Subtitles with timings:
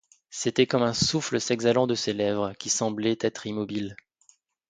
[0.31, 3.95] C’était comme un souffle s’exhalant de ses lèvres, qui semblaient être immobiles...